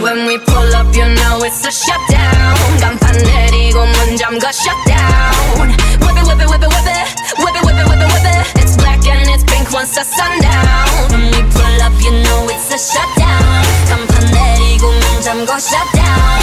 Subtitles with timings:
[0.00, 2.54] When we pull up, you know it's a shutdown.
[2.80, 5.68] 간판 내리고 문 잠가 shutdown.
[6.00, 7.06] Whip it, whip it, whip it, whip it,
[7.38, 8.62] whip it, whip it, whip it, whip it.
[8.62, 11.10] It's black and it's pink once the sundown.
[11.10, 13.64] When we pull up, you know it's a shutdown.
[13.88, 16.40] 간판 내리고 문 잠가 shutdown.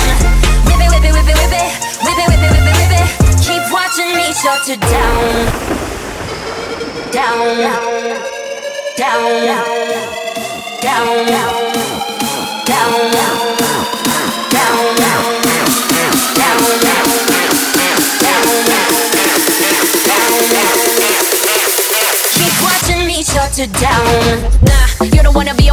[0.67, 1.71] Whip it, whip it, whip it, whip it,
[2.03, 3.07] whip it, whip it, whip it, whip it.
[3.41, 5.47] Keep watching me shut it down,
[7.11, 7.55] down,
[8.97, 10.18] down, down,
[10.80, 11.30] down.
[24.62, 25.68] Nah, you don't wanna be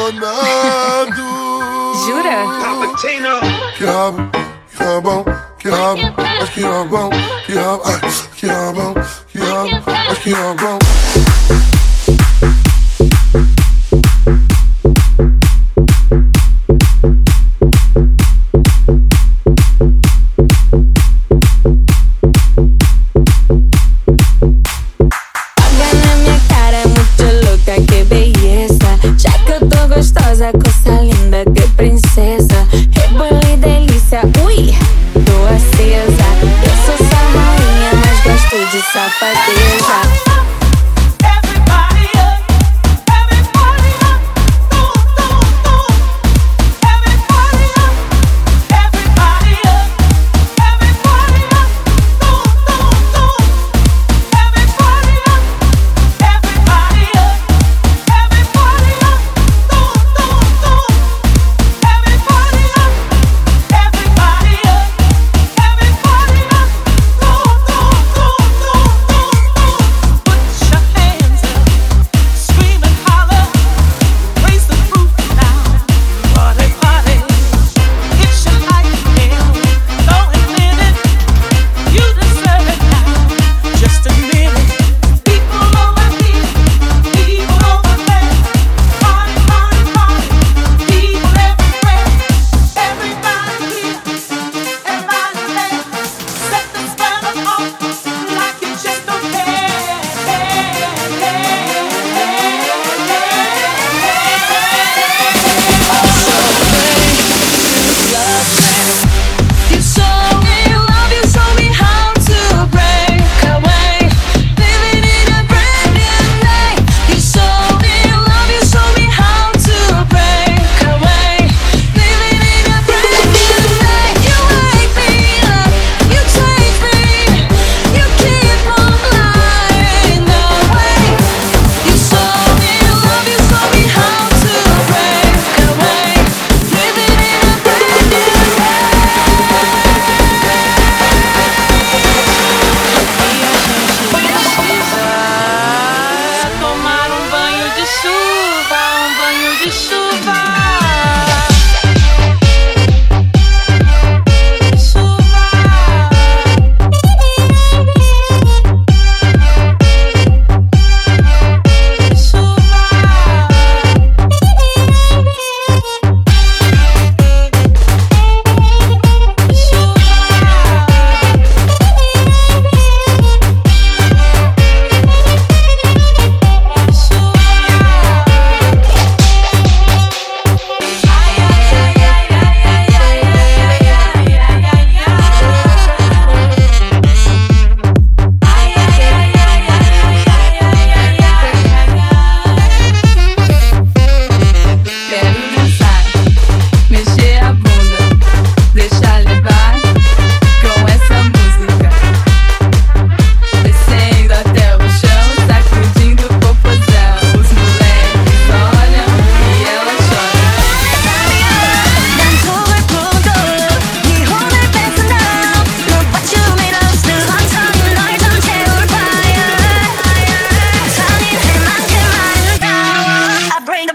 [0.00, 1.22] abandonado.
[2.06, 2.44] Jura?
[2.60, 3.40] Paula Pivatto.
[3.76, 4.30] Que rabo,
[4.70, 5.24] que rabão,
[5.58, 7.10] que rabo, mas que rabão,
[7.46, 7.82] que rabo,
[8.36, 8.94] que rabão,
[9.28, 10.78] que rabo, mas que rabão.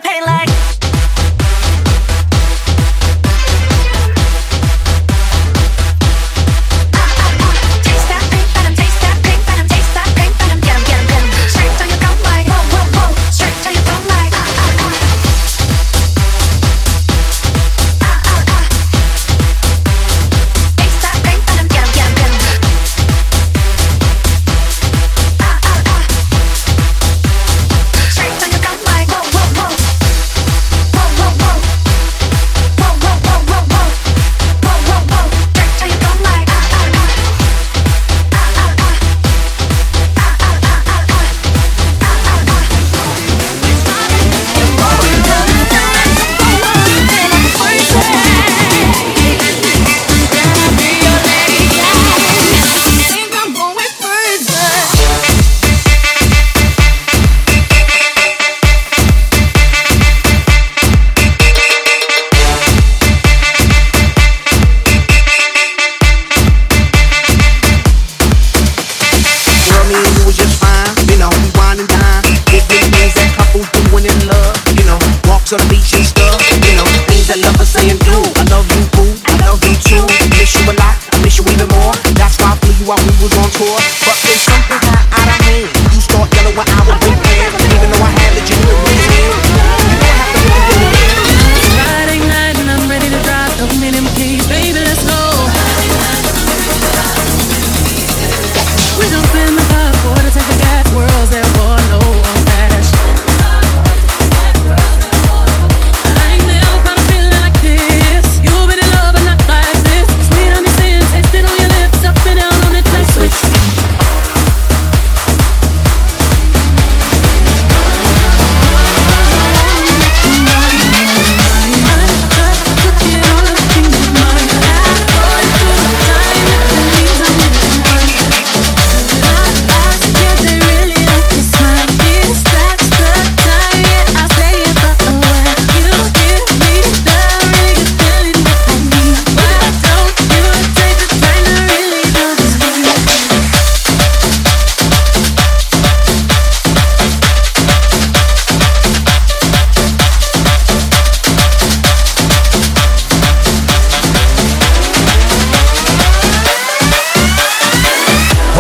[0.06, 0.45] pain like
[75.56, 75.95] on the beach.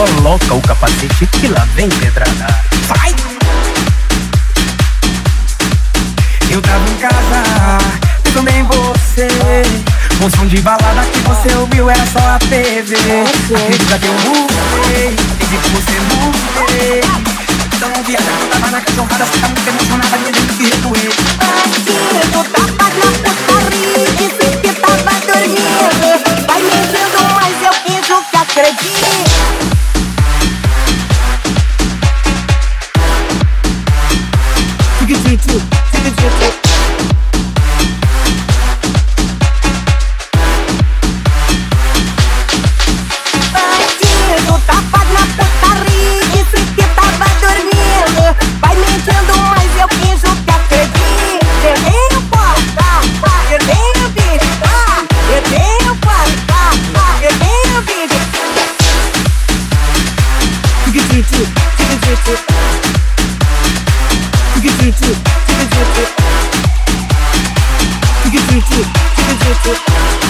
[0.05, 2.47] Coloca o capacete que lá vem pedrada.
[2.83, 3.15] Vai!
[6.51, 7.79] Eu tava em casa,
[8.23, 9.27] eu também você.
[10.23, 12.95] O som de balada que você ouviu era só a TV.
[12.95, 17.01] Acredita que eu mudei, pedi que você é mudei.
[17.75, 20.31] Então viaja, tava na cachorrada, você tá muito emocionada, me
[69.45, 70.24] you to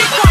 [0.00, 0.29] shit